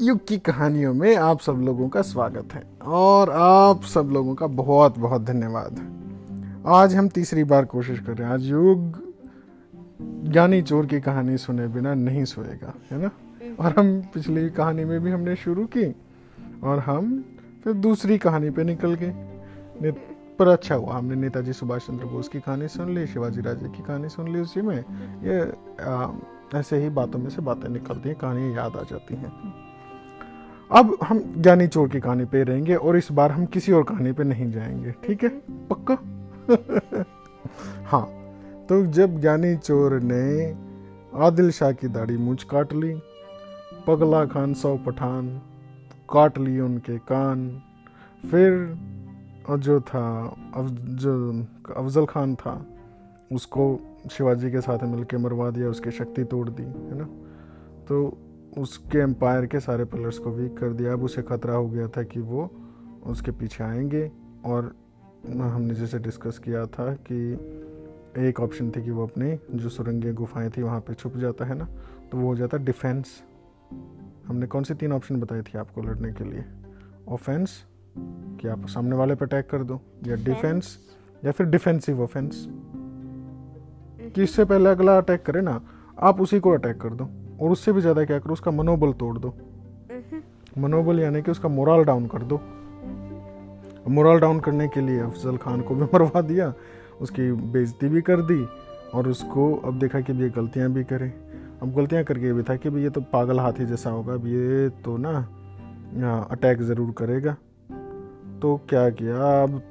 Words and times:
युग 0.00 0.26
की 0.26 0.38
कहानियों 0.38 0.94
में 0.94 1.16
आप 1.16 1.40
सब 1.40 1.52
लोगों 1.52 1.88
का 1.88 2.02
स्वागत 2.02 2.54
है। 2.54 2.62
और 2.82 3.30
आप 3.30 3.82
सब 3.82 4.10
लोगों 4.12 4.34
का 4.34 4.46
बहुत 4.46 4.98
बहुत 4.98 5.22
धन्यवाद। 5.22 5.78
आज 6.66 6.94
हम 6.94 7.08
तीसरी 7.08 7.44
बार 7.44 7.64
कोशिश 7.64 8.00
कर 8.00 8.16
रहे 8.16 8.28
हैं। 8.28 8.34
आज 8.34 8.42
युग 8.42 9.02
ज्ञानी 10.32 10.62
चोर 10.62 10.86
की 10.86 11.00
कहानी 11.00 11.36
सुने 11.36 11.68
बिना 11.68 11.94
नहीं 11.94 12.24
सोएगा 12.24 12.74
है 12.90 13.02
ना? 13.02 13.10
और 13.60 13.74
हम 13.78 14.02
पिछली 14.14 14.50
कहानी 14.50 14.84
में 14.84 15.00
भी 15.00 15.10
हमने 15.10 15.36
शुरू 15.36 15.66
की 15.66 15.96
और 16.64 16.78
हम 16.78 17.24
फिर 17.64 17.72
दूसरी 17.72 18.18
कहानी 18.18 18.50
पे 18.50 18.64
निकल 18.64 18.94
गए। 18.94 19.10
पर 20.38 20.48
अच्छा 20.48 20.74
हुआ 20.74 20.98
हमने 20.98 21.14
नेताजी 21.14 21.52
सुभाष 21.52 21.82
चंद्र 21.82 22.04
बोस 22.04 22.28
की 22.28 22.40
कहानी 22.40 22.68
सुन 22.68 22.94
ली 22.94 23.06
शिवाजी 23.06 23.40
राजे 23.40 23.68
की 23.68 23.82
कहानी 23.82 24.08
सुन 24.08 24.32
ली 24.32 24.40
उसी 24.40 24.60
में 24.60 24.84
ये 25.24 25.52
आ, 25.84 26.08
ऐसे 26.54 26.82
ही 26.82 26.88
बातों 26.88 27.18
में 27.18 27.30
से 27.30 27.42
बातें 27.42 27.68
निकलती 27.68 28.08
हैं 28.08 28.18
कहानियाँ 28.18 28.52
याद 28.52 28.76
आ 28.76 28.82
जाती 28.82 29.14
हैं। 29.14 29.63
अब 30.70 30.98
हम 31.02 31.34
ज्ञानी 31.38 31.66
चोर 31.66 31.88
की 31.88 32.00
कहानी 32.00 32.24
पे 32.24 32.42
रहेंगे 32.42 32.74
और 32.74 32.96
इस 32.96 33.08
बार 33.12 33.32
हम 33.32 33.46
किसी 33.46 33.72
और 33.72 33.82
कहानी 33.82 34.12
पे 34.12 34.24
नहीं 34.24 34.52
जाएँगे, 34.52 34.90
ठीक 34.90 35.22
है? 35.22 35.28
पक्का? 35.70 35.98
हाँ 37.86 38.04
तो 38.68 38.86
जब 38.86 39.20
ज्ञानी 39.20 39.56
चोर 39.56 40.00
ने 40.02 40.56
आदिल 41.14 41.50
शाह 41.50 41.72
की 41.72 41.88
दाढ़ी 41.88 42.16
मूछ 42.16 42.42
काट 42.42 42.72
ली, 42.72 43.00
पगला 43.86 44.24
खान, 44.24 44.54
सौ 44.54 44.76
पठान 44.76 45.40
काट 46.10 46.38
लिए 46.38 46.60
उनके 46.60 46.98
कान, 46.98 47.62
फिर 48.30 48.78
जो 49.50 49.80
था 49.80 50.34
जो 50.70 51.44
अफजल 51.76 52.06
खान 52.06 52.34
था, 52.34 52.66
उसको 53.32 53.80
शिवाजी 54.10 54.50
के 54.50 54.60
साथ 54.60 54.78
मिलके 54.84 55.16
मरवा 55.16 55.50
दिया, 55.50 55.68
उसकी 55.68 55.90
शक्ति 55.90 56.24
तोड़ 56.24 56.48
दी, 56.48 56.62
है 56.62 56.98
ना? 56.98 57.04
तो 57.88 58.18
उसके 58.58 58.98
एम्पायर 58.98 59.46
के 59.46 59.60
सारे 59.60 59.84
पिलर्स 59.84 60.18
को 60.18 60.30
वीक 60.30 60.56
कर 60.58 60.72
दिया। 60.72 60.92
अब 60.92 61.02
उसे 61.04 61.22
खतरा 61.22 61.54
हो 61.54 61.68
गया 61.68 61.88
था 61.88 62.02
कि 62.02 62.20
वो 62.20 62.50
उसके 63.06 63.30
पीछे 63.30 63.64
आएँगे। 63.64 64.10
और 64.44 64.74
हमने 65.28 65.74
जैसे 65.74 65.98
डिस्कस 65.98 66.38
किया 66.38 66.66
था 66.66 66.92
कि 67.10 67.32
एक 68.18 68.40
ऑप्शन 68.40 68.70
थी 68.70 68.82
कि 68.82 68.90
वो 68.90 69.06
अपनी 69.06 69.58
जो 69.58 69.68
सुरंगें 69.68 70.14
गुफाएँ 70.14 70.50
थी 70.50 70.62
वहाँ 70.62 70.80
पे 70.80 70.94
छुप 70.94 71.16
जाता 71.16 71.44
है 71.44 71.54
ना 71.54 71.68
तो 72.12 72.18
वो 72.18 72.26
हो 72.26 72.34
जाता 72.36 72.58
डिफेंस 72.58 73.22
हमने 74.26 74.46
कौन 74.46 74.64
सी 74.64 74.74
तीन 74.74 74.92
ऑप्शन 74.92 75.20
बताई 75.20 75.42
थी 75.42 75.58
आपको 75.58 75.82
लड़ने 75.82 76.12
के 76.12 76.24
लिए? 76.24 76.44
ऑफेंस 77.08 77.64
कि 77.98 78.48
आप 78.48 78.66
सामने 78.66 78.96
वाले 78.96 79.14
पर 79.14 79.26
अटैक 79.26 79.50
कर 79.50 79.64
दो 79.64 79.80
या 80.06 80.16
डिफेंस 80.16 80.78
या 81.24 81.32
फिर 81.32 81.46
डिफेंसिव 81.46 82.02
ऑफेंस 82.02 82.46
कि 84.14 84.22
इससे 84.22 84.44
पहले 84.44 84.70
अगला 84.70 84.96
अटैक 84.98 85.22
करे 85.22 85.40
ना 85.40 85.60
आप 85.98 86.20
उसी 86.20 86.40
को 86.40 86.50
अटैक 86.50 86.80
कर 86.80 86.94
दो। 86.94 87.23
और 87.40 87.50
उससे 87.50 87.72
भी 87.72 87.80
ज़्यादा 87.80 88.04
क्या 88.04 88.18
करो, 88.18 88.32
उसका 88.32 88.50
मनोबल 88.50 88.92
तोड़ 88.92 89.18
दो। 89.18 89.34
मनोबल 90.58 91.00
यानी 91.00 91.22
कि 91.22 91.30
उसका 91.30 91.48
मोरल 91.48 91.84
डाउन 91.84 92.06
कर 92.06 92.22
दो। 92.22 92.40
मोरल 93.90 94.20
डाउन 94.20 94.40
करने 94.40 94.68
के 94.68 94.80
लिए 94.80 95.00
अफजल 95.00 95.36
खान 95.36 95.60
को 95.60 95.74
भी 95.74 95.84
मरवा 95.94 96.20
दिया, 96.22 96.52
उसकी 97.00 97.30
बेइज्जती 97.32 97.88
भी 97.88 98.00
कर 98.02 98.22
दी 98.22 98.44
और 98.94 99.08
उसको 99.08 99.54
अब 99.56 99.78
देखा 99.78 100.00
कि 100.00 100.12
ये 100.12 100.28
गलतियाँ 100.30 100.70
भी 100.72 100.84
करे। 100.84 101.08
अब 101.62 101.72
गलतियाँ 101.76 102.04
करके 102.04 102.32
भी 102.32 102.42
था 102.42 102.56
कि 102.56 102.70
भाई 102.70 102.82
ये 102.82 102.90
तो 102.90 103.00
पागल 103.12 103.40
हाथी 103.40 103.64
जैसा 103.66 103.90
होगा, 103.90 104.14
अब 104.14 104.26
ये 104.26 104.68
तो 104.84 104.96
ना 104.96 106.26
अटैक 106.30 106.62
ज़रूर 106.62 106.90
करेगा। 106.90 107.36
तो 108.42 108.56
क्या 108.68 108.88
किया, 108.90 109.42
अब 109.42 109.62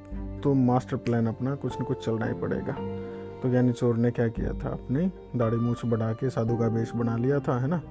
तो 0.43 0.53
मास्टर 0.53 0.97
प्लान 0.97 1.27
अपना 1.27 1.55
कुछ 1.55 1.79
ना 1.79 1.85
कुछ 1.85 2.05
चलना 2.05 2.25
ही 2.25 2.33
पड़ेगा। 2.33 2.75
तो 3.43 3.49
ज्ञानी 3.49 3.73
चोर 3.73 3.97
ने 3.97 4.11
क्या 4.11 4.27
किया 4.27 4.53
था? 4.53 4.69
अपनी 4.69 5.11
दाढ़ी 5.35 5.57
मूछ 5.57 5.85
बढ़ा 5.85 6.13
के, 6.13 6.29
साधु 6.29 6.57
का 6.57 6.67
वेश 6.67 6.91
बना 6.95 7.17
लिया 7.17 7.39
था, 7.39 7.59
है 7.59 7.67
ना? 7.67 7.81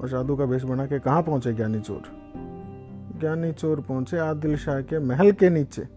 और 0.00 0.08
साधु 0.08 0.36
का 0.36 0.44
वेश 0.44 0.62
बना 0.62 0.86
के 0.86 0.98
कहाँ 0.98 1.22
पहुँचे 1.22 1.52
ज्ञानी 1.52 1.80
चोर? 1.80 2.02
ज्ञानी 3.20 3.52
चोर 3.52 3.80
पहुँचे 3.80 4.18
आदिल 4.18 4.56
शाह 4.56 4.80
के 4.80 4.98
महल 4.98 5.32
के 5.32 5.50
नीचे। 5.50 5.88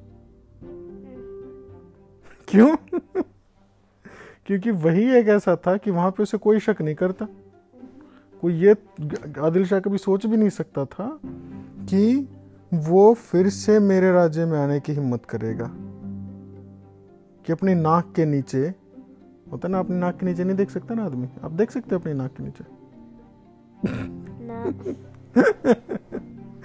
क्यों? 2.47 2.75
क्योंकि 4.45 4.71
वही 4.71 5.11
एक 5.11 5.27
ऐसा 5.27 5.55
था 5.55 5.77
कि 5.77 5.91
वहाँ 5.91 6.11
पे 6.11 6.23
उसे 6.23 6.37
कोई 6.37 6.59
शक 6.59 6.77
नहीं 6.81 6.95
करता। 6.95 7.27
कोई 8.41 8.53
ये 8.53 8.71
आदिल 9.39 9.65
शाह 9.65 9.79
कभी 9.79 9.97
सोच 9.97 10.25
भी 10.25 10.37
नहीं 10.37 10.49
सकता 10.49 10.85
था 10.85 11.19
कि 11.85 12.29
वो 12.73 13.13
फिर 13.13 13.49
से 13.49 13.79
मेरे 13.79 14.11
राज्य 14.11 14.45
में 14.45 14.59
आने 14.59 14.79
की 14.79 14.93
हिम्मत 14.93 15.25
करेगा। 15.25 15.71
कि 17.45 17.53
अपनी 17.53 17.75
नाक 17.75 18.13
के 18.15 18.25
नीचे 18.25 18.86
होता 19.51 19.67
ना 19.67 19.79
अपनी 19.79 19.95
नाक 19.95 20.19
के 20.19 20.25
नीचे 20.25 20.43
नहीं 20.43 20.57
देख 20.57 20.69
सकता 20.69 20.95
ना 20.95 21.05
आदमी। 21.05 21.29
आप 21.43 21.51
देख 21.51 21.71
सकते 21.71 21.95
हो 21.95 22.01
अपनी 22.01 22.13
नाक 22.13 22.31
के 22.31 22.43
नीचे? 22.43 22.65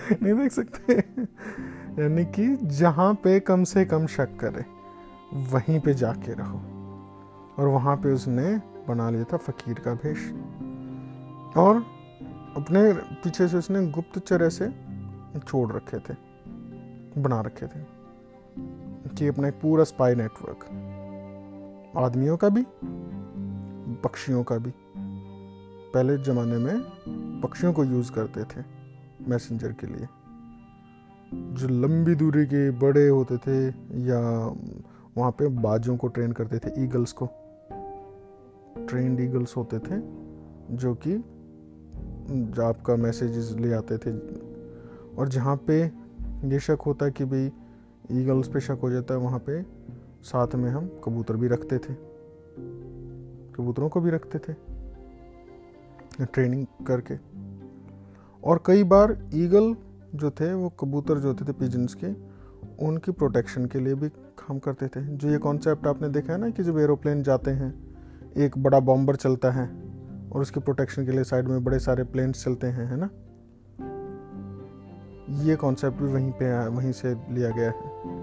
नहीं 0.25 0.35
देख 0.35 0.53
सकते? 0.53 0.93
यानी 2.03 2.25
कि 2.25 2.57
जहाँ 2.63 3.15
पे 3.15 3.41
कम 3.41 3.65
से 3.65 3.85
कम 3.85 4.07
शक 4.07 4.37
करे 4.37 4.65
वहीं 5.35 5.81
पे 5.81 5.95
जाके 5.95 6.33
रहो। 6.33 6.59
और 7.59 7.69
वहाँ 7.69 7.97
पे 7.97 8.13
उसने 8.13 8.57
बना 8.89 9.11
लिया 9.11 9.25
था 9.25 9.37
फकीर 9.37 9.79
का 9.79 9.95
भेष। 9.95 10.33
और 11.57 11.77
अपने 12.57 12.93
पीछे 12.93 13.49
से 13.49 13.57
उसने 13.57 13.87
गुप्तचर 13.87 14.43
ऐसे 14.43 14.69
छोड़ 15.39 15.73
रखे 15.73 15.99
थे 15.99 16.17
बना 17.21 17.41
रखे 17.41 17.67
थे 17.67 17.85
कि 19.17 19.27
अपना 19.27 19.49
एक 19.49 19.55
पूरा 19.55 19.85
स्पाई 19.85 20.15
नेटवर्क 20.15 20.69
आदमियों 21.97 22.37
का 22.37 22.49
भी, 22.49 22.65
पक्षियों 24.05 24.45
का 24.45 24.59
भी। 24.59 24.73
पहले 25.95 26.17
ज़माने 26.17 26.59
में 26.59 26.81
पक्षियों 27.41 27.73
को 27.73 27.85
यूज़ 27.85 28.13
करते 28.13 28.45
थे 28.45 28.65
मैसेंजर 29.29 29.73
के 29.73 29.87
लिए। 29.87 30.07
जो 31.33 31.69
लंबी 31.69 32.15
दूरी 32.15 32.47
के 32.47 32.71
बड़े 32.71 33.09
होते 33.09 33.37
थे 33.37 33.67
या 34.05 34.21
वहाँ 35.17 35.31
पे 35.31 35.49
बाजों 35.49 35.97
को 35.97 36.09
ट्रेन 36.09 36.33
करते 36.33 36.59
थे 36.59 36.85
ईगल्स 36.85 37.13
को। 37.13 37.27
ट्रेंड 38.89 39.21
ईगल्स 39.21 39.57
होते 39.57 39.79
थे, 39.79 40.01
जो 40.77 40.95
कि 40.95 41.15
आपका 42.63 42.97
मैसेजेस 42.97 43.57
ले 43.59 43.73
आते 43.73 43.99
थे। 43.99 44.11
और 45.19 45.29
जहाँ 45.29 45.57
पे 45.57 45.83
ये 46.45 46.59
शक 46.59 46.79
होता 46.87 47.09
कि 47.09 47.25
भाई 47.25 47.53
ईगल्स 48.13 48.49
पे 48.49 48.61
शक 48.61 48.79
हो 48.83 48.91
जाता 48.91 49.15
है, 49.15 49.21
वहाँ 49.21 49.39
पे 49.39 49.63
साथ 50.23 50.55
में 50.55 50.71
हम 50.71 51.01
कबूतर 51.05 51.37
भी 51.37 51.49
रखते 51.49 51.79
थे। 51.79 51.95
कबूतरों 53.53 53.89
को 53.89 54.01
भी 54.01 54.11
रखते 54.11 54.39
थे। 54.39 54.53
ट्रेनिंग 56.25 56.67
करके। 56.87 57.15
और 58.45 58.63
कई 58.67 58.85
बार 58.85 59.31
ईगल 59.35 59.77
जो 60.15 60.31
थे, 60.31 60.55
वो 60.55 60.69
कबूतर 60.69 61.19
जो 61.19 61.29
होते 61.29 61.45
थे 61.45 61.53
पिजन्स 61.53 61.95
के, 61.95 62.07
उनकी 62.87 63.13
प्रोटेक्शन 63.13 63.67
के 63.67 63.81
लिए 63.81 63.95
भी 63.95 64.09
काम 64.09 64.59
करते 64.59 64.89
थे। 64.89 65.03
जो 65.05 65.31
ये 65.31 65.39
कॉन्सेप्ट 65.39 65.87
आपने 65.87 66.09
देखा 66.09 66.33
है 66.33 66.39
ना 66.39 66.51
कि 66.51 66.63
जब 66.63 66.79
एरोप्लेन 66.79 67.23
जाते 67.23 67.51
हैं, 67.51 67.97
एक 68.37 68.59
बड़ा 68.59 68.81
बॉम्बर 68.81 69.17
चलता 69.17 69.51
है 69.51 69.67
और 70.31 70.41
उसकी 70.41 70.61
प्रोटेक्शन 70.61 71.05
के 71.05 71.13
लिए 71.13 71.25
साइड 71.25 71.49
में 71.49 71.65
बड़े 71.65 71.79
सारे 71.79 72.05
प्लेन्स 72.05 72.45
चलते 72.45 72.67
हैं, 72.67 72.87
है 72.87 72.97
ना? 72.97 73.11
ये 75.43 75.57
कॉन्सेप्ट 75.57 75.97
भी 75.97 76.13
वहीं 76.13 76.33
पे 76.33 76.69
वहीं 76.69 76.93
से 76.93 77.15
लिया 77.31 77.51
गया 77.51 77.71
है। 77.71 78.22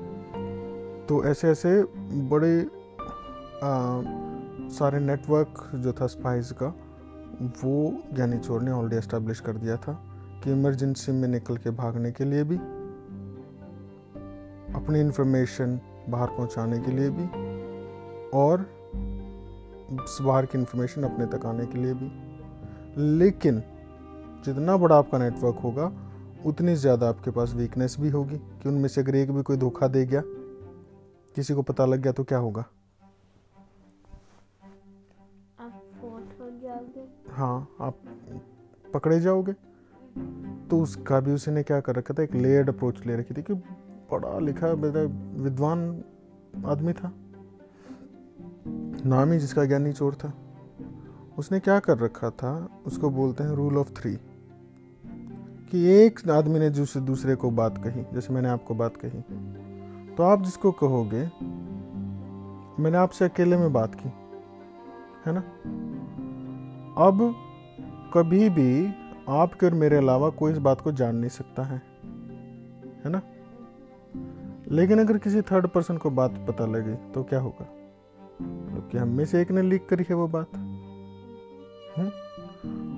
तो 1.10 1.24
ऐसे 1.26 1.50
ऐसे 1.50 1.84
बड़े 2.30 2.62
आ, 2.62 4.02
सारे 4.70 5.00
नेटवर्क 5.00 5.72
जो 5.76 5.94
था 5.94 6.08
स्पाइस 6.08 6.52
का 6.52 6.68
वो 7.42 8.04
ज्ञानी 8.14 8.38
चोर 8.38 8.62
ने 8.62 8.72
ऑलरेडी 8.72 8.96
एस्टेब्लिश 8.96 9.40
कर 9.40 9.54
दिया 9.54 9.78
था 9.78 9.94
कि 10.44 10.52
इमरजेंसी 10.52 11.12
में 11.12 11.28
निकल 11.28 11.58
के 11.58 11.70
भागने 11.70 12.12
के 12.12 12.26
लिए 12.26 12.44
भी 12.44 12.56
अपनी 14.74 15.00
इन्फॉर्मेशन 15.00 15.80
बाहर 16.10 16.28
पहुँचाने 16.28 16.80
के 16.80 16.92
लिए 16.92 17.10
भी 17.10 17.26
और 18.34 18.70
बाहर 20.22 20.46
की 20.46 20.58
इन्फॉर्मेशन 20.58 21.04
अपने 21.04 21.26
तक 21.26 21.46
आने 21.46 21.66
के 21.66 21.78
लिए 21.78 21.94
भी। 21.94 22.12
लेकिन 23.18 23.64
जितना 24.46 24.78
बड़ा 24.78 24.98
आपका 24.98 25.18
नेटवर्क 25.18 25.56
होगा 25.56 25.92
उतनी 26.46 26.76
ज़्यादा 26.76 27.10
आपके 27.10 27.32
पास 27.32 27.54
वीकनेस 27.54 27.98
भी 28.00 28.10
होगी 28.10 28.38
कि 28.38 28.70
उनमें 28.70 28.88
से 28.88 29.02
अगर 29.02 29.16
एक 29.16 29.32
भी 29.32 29.42
कोई 29.42 29.58
धोखा 29.58 29.88
दे 29.88 30.06
गया 30.06 30.22
किसी 31.36 31.54
को 31.54 31.62
पता 31.62 31.86
लग 31.86 32.00
गया 32.00 32.12
तो 32.12 32.24
क्या 32.24 32.38
होगा? 32.38 32.66
हाँ 37.30 37.68
आप 37.82 37.96
पकड़े 38.94 39.20
जाओगे? 39.20 39.54
तो 40.70 40.82
उसका 40.82 41.20
भी 41.20 41.32
उसने 41.32 41.64
क्या 41.64 41.80
कर 41.80 41.96
रखा 41.96 42.14
था? 42.14 42.24
एक 42.24 42.34
लेयर्ड 42.36 42.70
अप्रोच 42.70 43.06
ले 43.06 43.16
रखी 43.16 43.34
थी 43.34 43.44
कि 43.44 43.54
पढ़ा 44.12 44.40
लिखा 44.40 44.68
विद्वान 44.68 46.04
आदमी 46.66 46.94
था। 46.94 47.12
नाम 49.06 49.32
ही 49.32 49.40
जिसका 49.40 49.66
ज्ञानी 49.66 49.94
चोर 49.94 50.16
था। 50.16 50.34
उसने 51.38 51.60
क्या 51.60 51.80
कर 51.80 51.98
रखा 51.98 52.30
था? 52.30 52.82
उसको 52.86 53.10
बोलते 53.10 53.44
हैं 53.44 53.52
रूल 53.52 53.78
ऑफ़ 53.78 53.92
थ्री 53.94 54.16
कि 55.72 55.86
एक 55.86 56.30
आदमी 56.30 56.60
ने 56.60 56.70
दूसरे 56.70 57.02
दूसरे 57.02 57.36
को 57.36 57.52
बात 57.52 57.78
कही 57.84 58.04
जैसे 58.14 58.34
मैंने 58.34 58.50
आपको 58.50 58.76
बात 58.76 58.98
कही 58.98 59.20
तो 60.20 60.24
आप 60.24 60.42
जिसको 60.42 60.72
कहोगे, 60.72 61.24
मैंने 62.84 62.98
आपसे 62.98 63.26
अकेले 63.26 63.58
में 63.58 63.74
बात 63.74 63.96
की, 63.96 64.10
है 65.26 65.34
ना? 65.34 65.40
अब 67.06 67.36
कभी 68.14 68.50
भी 68.50 68.94
आपके 69.30 69.66
और 69.66 69.74
मेरे 69.74 69.98
अलावा 69.98 70.30
कोई 70.30 70.52
इस 70.52 70.58
बात 70.58 70.82
को 70.82 70.92
जान 70.92 71.16
नहीं 71.16 71.30
सकता 71.30 71.64
है 71.64 71.82
है 73.06 73.10
ना? 73.10 73.22
लेकिन 74.72 75.00
अगर 75.00 75.18
किसी 75.18 75.42
थर्ड 75.42 75.68
पर्सन 75.68 75.98
को 75.98 76.10
बात 76.10 76.46
पता 76.48 76.66
लगे 76.66 76.96
तो 76.96 77.24
क्या 77.24 77.40
होगा? 77.40 77.66
क्योंकि 78.42 78.98
हम 78.98 79.08
में 79.08 79.26
से 79.26 79.42
एक 79.42 79.52
ने 79.52 79.62
लीक 79.62 79.90
करी 79.90 80.06
है 80.10 80.16
वो 80.16 80.28
बात। 80.28 80.48
हुँ? 81.98 82.12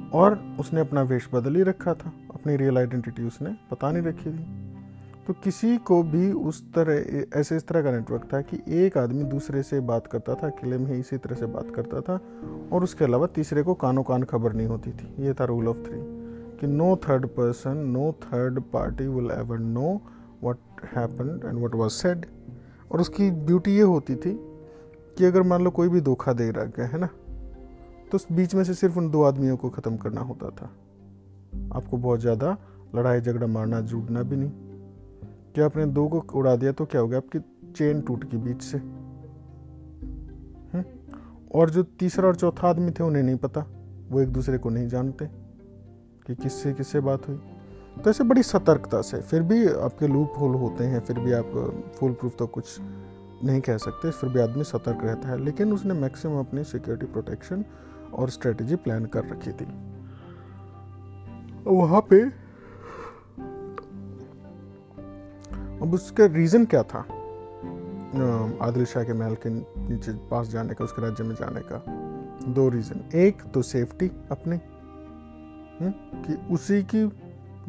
और 0.10 0.56
उसने 0.60 0.82
अपना 0.82 1.02
वेश 1.02 1.30
बदल 1.34 1.56
ही 1.56 1.64
रखा 1.64 1.94
था, 1.94 2.14
अपनी 2.34 2.56
रियल 2.56 2.78
आइडेंटिटी 2.78 3.24
उसने 3.24 3.56
पता 3.72 3.92
नहीं 3.92 4.04
रखी 4.04 4.30
थी। 4.30 4.61
तो 5.28 5.34
किसी 5.34 5.78
को 5.78 6.02
भी 6.04 6.32
उस 6.32 6.62
तरह, 6.74 7.40
ऐसे 7.40 7.58
इस 7.58 7.68
तरह 7.68 7.82
का 7.82 7.92
नेटवर्क 7.92 8.28
था 8.34 8.42
कि 8.42 8.58
एक 8.78 8.98
आदमी 8.98 9.24
दूसरे 9.24 9.62
से 9.64 9.80
बात 9.80 10.08
करता 10.08 10.36
था 10.36 10.50
किले 10.52 10.78
में 10.78 10.92
इसी 11.00 11.18
तरह 11.18 11.36
से 11.36 11.46
बात 11.48 11.70
करता 11.76 12.02
था 12.02 12.20
और 12.72 12.84
उसके 12.84 13.06
अलावा 13.06 13.28
तीसरे 13.28 13.64
को 13.64 13.74
कानों 13.74 14.04
कान 14.04 14.24
खबर 14.24 14.54
नहीं 14.54 14.68
होती 14.68 14.92
थी। 14.92 15.14
ये 15.20 15.34
था 15.34 15.46
रूल 15.46 15.68
ऑफ़ 15.68 15.78
थ्री 15.78 16.00
कि 16.60 16.68
no 16.68 16.96
third 16.96 17.26
person 17.28 17.78
no 17.88 18.12
third 18.24 18.60
party 18.74 19.08
will 19.08 19.32
ever 19.32 19.60
know 19.60 19.94
what 20.44 20.86
happen 20.96 21.40
and 21.46 21.64
what 21.64 21.76
was 21.76 21.94
said 21.94 22.26
और 22.92 23.02
उसकी 23.02 23.30
ब्यूटी 23.32 23.76
ये 23.76 23.82
होती 23.84 24.16
थी 24.16 24.34
कि 25.18 25.26
अगर 25.26 25.44
मान 25.44 25.64
लो 25.64 25.72
कोई 25.72 25.90
भी 25.90 26.02
धोखा 26.02 26.34
दे 26.34 26.50
रहा 26.52 26.86
है 26.86 27.00
ना? 27.00 27.10
तो 28.12 28.16
उस 28.16 28.28
बीच 28.32 28.56
में 28.56 28.64
से 28.64 28.74
सिर्फ़ 28.74 28.98
उन 28.98 29.10
दो 29.12 29.24
आदमियों 29.24 29.58
को 29.58 29.70
ख़त्म 29.70 29.98
करना 29.98 30.22
होता 30.22 30.50
था। 30.50 30.70
आपको 31.76 31.98
बहुत 31.98 32.20
ज़्यादा 32.20 32.58
लड़ाई 32.96 33.22
झगड़ा 33.22 33.48
मारना 33.48 33.82
जूटना 33.82 34.24
भी 34.24 34.36
नहीं। 34.36 34.71
क्या 35.56 35.66
आपने 35.66 35.86
दो 35.86 36.08
को 36.08 36.40
उड़ा 36.40 36.56
दिया 36.56 36.72
तो 36.72 36.86
क्या 36.86 37.02
हो 37.02 37.08
गया 37.08 37.18
आपकी 37.18 37.40
चेन 37.72 38.02
टूट 38.02 38.26
गई 38.26 38.38
बीच 38.38 38.62
से? 38.62 38.78
हुँ? 40.78 40.84
और 41.56 41.70
जो 41.70 41.84
तीसरा 41.84 42.28
और 42.28 42.36
चौथा 42.36 42.68
आदमी 42.68 42.92
थे 42.92 43.04
उन्हें 43.04 43.24
नहीं 43.24 43.36
पता। 43.36 43.66
वो 44.10 44.22
एक 44.22 44.30
दूसरे 44.30 44.58
को 44.58 44.70
नहीं 44.70 44.88
जानते 44.88 45.26
कि 46.28 46.36
किससे 46.36 46.74
किससे 46.74 47.00
बात 47.00 47.28
हुई। 47.28 47.42
तो 48.04 48.10
ऐसे 48.10 48.24
बड़ी 48.24 48.44
सतर्कता 48.44 49.02
से, 49.02 49.22
फिर 49.22 49.42
भी 49.42 49.68
आपके 49.68 50.08
लूप 50.08 50.34
होल 50.40 50.56
होते 50.56 50.84
हैं, 50.84 51.00
फिर 51.00 51.20
भी 51.20 51.32
आप 51.32 51.46
फुल 51.96 52.12
प्रूफ 52.12 52.36
तो 52.36 52.48
कुछ 52.48 52.78
नहीं 53.44 53.62
कह 53.62 53.78
सकते, 53.78 54.12
फिर 54.12 54.30
भी 54.30 54.40
आदमी 54.40 54.64
सतर्क 54.64 54.98
रहता 55.04 55.30
है। 55.30 55.44
लेकिन 55.46 55.74
उसने 55.74 55.94
मैक्सिमम 55.94 56.40
अपनी 56.40 56.64
सिक्योरिटी 56.64 57.12
प्रोटेक्शन 57.12 57.66
और 58.14 58.30
स्ट्रेटजी 58.30 58.76
प्लान 58.76 59.06
कर 59.06 59.26
रखी 59.26 59.52
थी। 59.52 59.66
वहाँ 61.68 62.02
पे 62.02 62.41
अब 65.82 65.94
उसका 65.94 66.26
रीज़न 66.26 66.66
क्या 66.66 66.84
था? 66.84 67.00
आदिल 68.62 68.86
शाह 68.86 69.04
के 69.04 69.14
महल 69.14 69.36
के 69.36 69.50
नीचे 69.90 70.12
पास 70.12 70.48
जाने 70.48 70.74
का, 70.74 70.86
उसके 70.86 71.02
राज्य 71.02 71.24
में 71.24 71.36
जाने 71.36 71.62
का। 71.64 71.86
दो 72.54 72.70
रीज़न 72.70 73.10
एक 73.16 73.44
तो 73.54 73.62
सेफ्टी 73.62 74.12
अपने। 74.32 74.56
हुँ? 75.82 75.94
कि 76.22 76.54
उसी 76.54 76.84
की 76.84 77.12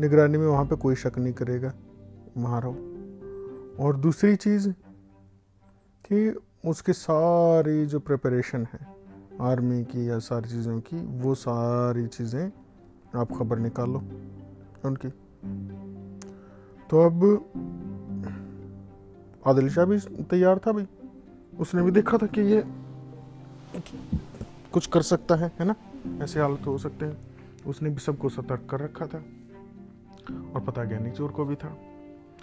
निगरानी 0.00 0.38
में 0.38 0.46
वहाँ 0.46 0.64
पे 0.64 0.76
कोई 0.76 0.94
शक 0.94 1.12
नहीं 1.18 1.32
करेगा। 1.32 1.72
वहाँ 2.36 2.60
रहो। 2.64 2.74
और 3.86 3.96
दूसरी 3.96 4.36
चीज़, 4.36 4.70
कि 6.06 6.40
उसकी 6.66 6.92
सारी 6.92 7.86
जो 7.86 8.00
प्रिपरेशन 8.00 8.66
है 8.72 8.86
आर्मी 9.40 9.84
की 9.84 10.08
या 10.08 10.18
सारी 10.18 10.48
चीज़ों 10.48 10.80
की, 10.80 11.06
वो 11.06 11.34
सारी 11.34 12.06
चीज़ें 12.06 12.52
आप 13.16 13.28
खबर 13.38 13.58
निकालो 13.58 13.98
उनकी। 14.84 15.08
तो 16.90 17.00
अब 17.00 17.44
आदिल 19.46 19.70
शाह 19.70 19.84
भी 19.84 19.98
तैयार 20.22 20.58
था 20.58 20.72
भाई। 20.72 20.86
उसने 21.60 21.82
भी 21.82 21.90
देखा 21.90 22.18
था 22.18 22.26
कि 22.26 22.40
ये 22.40 22.64
कुछ 24.72 24.86
कर 24.86 25.02
सकता 25.02 25.34
है 25.34 25.52
है 25.60 25.66
ना? 25.66 25.74
ऐसे 26.24 26.40
हालत 26.40 26.66
हो 26.66 26.78
सकते 26.78 27.06
हैं। 27.06 27.16
उसने 27.66 27.90
भी 27.90 27.98
सबको 27.98 28.28
सतर्क 28.28 28.66
कर 28.70 28.80
रखा 28.80 29.06
था। 29.06 29.24
और 30.54 30.60
पता 30.60 30.84
ज्ञानी 30.84 31.10
चोर 31.10 31.30
को 31.30 31.44
भी 31.44 31.54
था। 31.54 31.68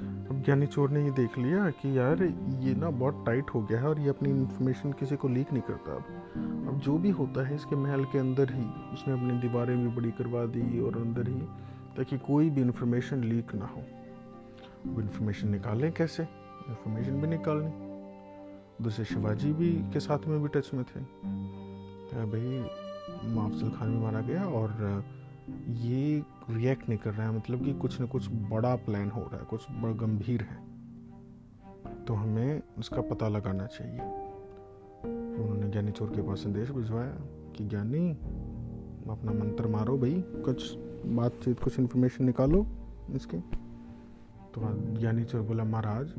अब 0.02 0.42
ज्ञानी 0.46 0.66
चोर 0.66 0.90
ने 0.90 1.04
ये 1.04 1.12
देख 1.12 1.38
लिया 1.38 1.70
कि 1.70 1.98
यार, 1.98 2.24
ये 2.60 2.76
ना 2.76 2.90
बहुत 2.90 3.24
टाइट 3.26 3.50
हो 3.50 3.62
गया 3.62 3.80
है 3.80 3.88
और 3.88 4.00
ये 4.00 4.10
अपनी 4.10 4.30
इन्फॉर्मेशन 4.30 4.92
किसी 4.92 5.16
को 5.16 5.28
लीक 5.28 5.54
नहीं 5.54 5.64
करता 5.64 5.96
अब। 5.96 6.04
अब 6.68 6.80
जो 6.80 6.98
भी 6.98 7.10
होता 7.10 7.48
है 7.48 7.56
इसके 7.56 7.76
महल 7.76 8.06
के 8.06 8.20
अंदर 8.20 8.54
ही, 8.54 8.94
उसने 8.94 9.14
अपनी 9.14 9.42
दीवारें 9.42 9.78
भी 9.78 9.96
बड़ी 9.96 10.12
करवा 10.12 10.46
दी 10.46 10.82
और 10.82 10.98
अंदर 10.98 11.28
ही, 11.28 11.42
ताकि 11.98 12.18
कोई 12.18 12.50
भी 12.50 12.62
इन्फॉर्मेशन 12.62 13.24
लीक 13.24 13.56
ना 13.56 13.66
हो। 13.66 13.84
वो 14.88 15.02
इन्फॉर्मेशन 15.02 15.50
निकालें 15.50 15.92
कैसे? 15.92 16.39
इन्फॉर्मेशन 16.70 17.22
भी 17.22 17.28
निकालनी। 17.28 17.90
दूसरे 18.84 19.06
शिवाजी 19.06 19.54
भी 19.54 19.70
के 19.74 20.00
साथ 20.00 20.20
में 20.28 20.42
भी 20.42 20.48
टच 20.48 20.72
में 20.74 20.84
थे। 20.84 21.00
भाई 22.26 22.58
अफजल 23.48 23.70
खान 23.70 23.92
भी 23.92 24.04
मारा 24.04 24.22
गया 24.22 24.44
और 24.44 25.04
ये 25.70 26.24
रिएक्ट 26.50 26.90
नहीं 26.90 27.00
कर 27.00 27.14
रहा 27.14 27.30
है। 27.30 27.38
मतलब 27.38 27.66
कि 27.66 27.74
कुछ 27.74 28.02
न 28.02 28.08
कुछ 28.08 28.30
बड़ा 28.32 28.76
प्लान 28.76 29.12
हो 29.12 29.22
रहा 29.22 29.38
है, 29.38 29.46
कुछ 29.46 29.66
बड़ा 29.72 29.94
गंभीर 29.94 30.42
है। 30.42 30.70
तो 32.06 32.14
हमें 32.14 32.62
उसका 32.78 33.02
पता 33.02 33.28
लगाना 33.28 33.66
चाहिए। 33.66 34.00
उन्होंने 35.40 35.68
ज्ञानी 35.68 35.92
चोर 35.92 36.10
के 36.10 36.22
पास 36.22 36.38
संदेश 36.38 36.72
भिजवाया 36.72 37.18
कि, 37.56 37.68
ज्ञानी, 37.68 38.12
अपना 39.10 39.32
मंत्र 39.32 39.68
मारो 39.68 39.98
भाई, 39.98 40.24
कुछ 40.28 40.78
बातचीत, 41.06 41.60
कुछ 41.60 41.80
इन्फॉर्मेशन 41.80 42.26
निकालो 42.26 42.66
इसके। 43.12 43.38
तो 44.54 44.62
ज्ञानी 45.00 45.24
चोर 45.24 45.42
बोला, 45.42 45.64
महाराज 45.64 46.14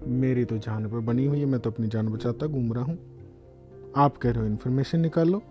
मेरी 0.00 0.44
तो 0.44 0.58
जान 0.58 0.88
पर 0.88 1.00
बनी 1.00 1.24
हुई 1.26 1.40
है 1.40 1.46
मैं 1.46 1.60
तो 1.60 1.70
अपनी 1.70 1.88
जान 1.88 2.08
बचाता 2.08 2.46
घूम 2.46 2.72
रहा 2.72 2.84
हूँ। 2.84 2.98
आप 3.96 4.16
कह 4.16 4.30
रहे 4.30 4.40
हो 4.40 4.46
इन्फॉर्मेशन 4.46 5.00
निकाल 5.00 5.28
लो। 5.28 5.42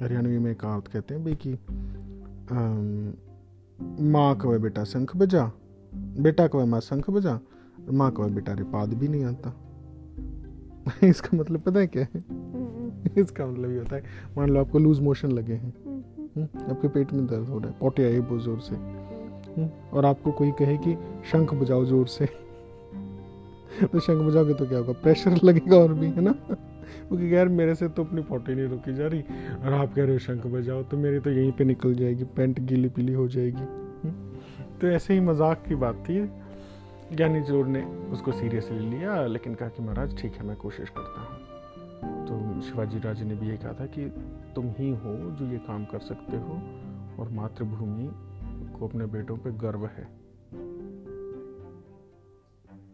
हरियाणवी 0.00 0.38
में 0.38 0.50
एक 0.50 0.60
कहावत 0.60 0.88
कहते 0.88 1.14
हैं 1.14 1.24
भाई 1.24 1.36
कि 1.46 1.50
माँ 4.04 4.34
कवे 4.36 4.58
बेटा 4.58 4.84
शंख 4.84 5.16
बजा 5.16 5.50
बेटा 5.92 6.46
कवे 6.46 6.64
माँ 6.64 6.80
शंख 6.80 7.10
बजा 7.10 7.38
माँ 7.90 8.10
कवे 8.12 8.30
बेटा 8.30 8.52
रिपाद 8.52 8.94
भी 8.94 9.08
नहीं 9.08 9.24
आता। 9.24 9.52
इसका 11.04 11.36
मतलब 11.38 11.60
पता 11.60 11.80
है 11.80 11.86
क्या 11.86 12.02
है? 12.04 12.24
इसका 13.18 13.46
मतलब 13.46 13.70
ये 13.70 13.78
होता 13.78 13.96
है 13.96 14.02
मान 14.36 14.50
लो 14.50 14.60
आपको 14.60 14.78
लूज 14.78 15.00
मोशन 15.00 15.32
लगे 15.32 15.54
हैं। 15.54 15.72
हम्म, 16.36 16.70
आपके 16.70 16.88
पेट 16.88 17.12
में 17.12 17.26
दर्द 17.26 17.48
हो 17.48 17.58
रहा 17.58 17.70
है 17.70 17.78
पोटे 17.80 18.04
आए 18.04 18.18
बहुत 18.20 18.42
ज़ोर 18.42 18.60
से। 18.60 18.74
हम्म, 18.74 19.68
और 19.92 20.04
आपको 20.04 20.32
कोई 20.32 20.50
कहे 20.58 20.76
कि 20.78 20.94
शंख 21.30 21.54
बजाओ 21.54 21.84
ज़ोर 21.84 22.06
से। 22.06 22.28
तो 23.82 24.00
शंख 24.00 24.22
बजाओगे 24.22 24.54
तो 24.54 24.66
क्या 24.66 24.78
होगा? 24.78 24.92
प्रेशर 24.92 25.30
लगेगा 25.44 25.76
और 25.76 25.94
भी, 25.94 26.06
है 26.06 26.20
ना? 26.20 26.32
क्योंकि 26.32 27.34
यार 27.34 27.48
मेरे 27.48 27.74
से 27.74 27.88
तो 27.88 28.04
अपनी 28.04 28.22
फ़ोटो 28.22 28.52
नहीं 28.52 28.66
रुकी 28.66 28.94
जा 28.94 29.06
रही। 29.06 29.20
और 29.64 29.72
आप 29.72 29.94
कह 29.94 30.02
रहे 30.02 30.12
हो 30.12 30.18
शंख 30.18 30.46
बजाओ 30.46 30.82
तो 30.82 30.96
मेरी 30.96 31.20
तो 31.20 31.30
यहीं 31.30 31.52
पे 31.52 31.64
निकल 31.64 31.94
जाएगी, 31.94 32.24
पैंट 32.24 32.60
गीली 32.60 32.88
पीली 32.88 33.12
हो 33.12 33.28
जाएगी। 33.28 33.62
हम्म। 33.62 34.10
तो 34.80 34.86
ऐसे 34.86 35.14
ही 35.14 35.20
मज़ाक 35.20 35.64
की 35.68 35.74
बात 35.74 35.94
थी। 35.94 36.30
ज्ञानी 37.16 37.42
चोर 37.42 37.66
ने 37.66 37.82
उसको 37.82 38.32
सीरियसली 38.32 38.78
लिया, 38.78 39.26
लेकिन 39.26 39.54
कहा 39.54 39.68
कि 39.68 39.82
महाराज, 39.82 40.22
ठीक 40.22 40.32
है, 40.32 40.46
मैं 40.46 40.56
कोशिश 40.56 40.88
करता 40.88 41.20
हूँ। 41.20 41.46
तो 42.26 42.60
शिवाजी 42.60 42.98
राजे 42.98 43.24
ने 43.24 43.34
भी 43.34 43.48
ये 43.48 43.56
कहा 43.56 43.72
था 43.72 43.86
कि 43.86 44.14
तुम 44.54 44.66
ही 44.78 44.90
हो 44.90 45.30
जो 45.30 45.46
ये 45.52 45.58
काम 45.58 45.84
कर 45.84 45.98
सकते 45.98 46.36
हो, 46.36 46.62
और 47.20 47.28
मातृभूमि 47.30 48.10
को 48.78 48.88
अपने 48.88 49.06
बेटों 49.06 49.36
पे 49.36 49.50
गर्व 49.50 49.86
है। 49.86 50.25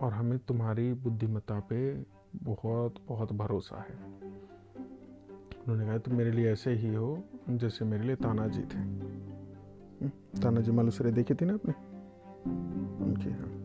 और 0.03 0.13
हमें 0.13 0.39
तुम्हारी 0.39 0.93
बुद्धिमत्ता 0.93 1.61
पे 1.61 2.07
बहुत 2.37 2.95
बहुत 3.09 3.33
भरोसा 3.33 3.81
है। 3.81 3.95
उन्होंने 5.63 5.87
कहा 5.87 5.99
तुम 5.99 6.15
मेरे 6.15 6.33
लिए 6.33 6.53
ऐसे 6.53 6.73
ही 6.73 6.95
हो 6.95 7.23
जैसे 7.49 7.85
मेरे 7.85 8.05
लिए 8.05 8.17
तानाजी 8.17 8.63
थे। 8.63 8.79
हम्म, 8.79 10.41
तानाजी 10.41 10.71
मालूसरे 10.71 11.11
देखी 11.11 11.35
थी 11.35 11.45
ना 11.45 11.55
आपने? 11.55 11.75
उनकी 13.05 13.31
हाँ 13.31 13.63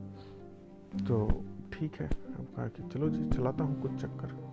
तो 1.05 1.43
ठीक 1.73 1.95
है 1.95 2.07
अब 2.07 2.47
कहा 2.55 2.67
कि 2.67 2.83
चलो 2.83 3.09
जी 3.09 3.29
चलाता 3.29 3.63
हूँ 3.63 3.81
कुछ 3.81 3.91
चक्कर। 3.91 4.47